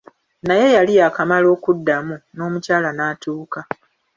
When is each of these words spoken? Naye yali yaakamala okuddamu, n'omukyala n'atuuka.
Naye 0.47 0.67
yali 0.75 0.93
yaakamala 0.99 1.47
okuddamu, 1.55 2.15
n'omukyala 2.35 2.89
n'atuuka. 2.93 3.59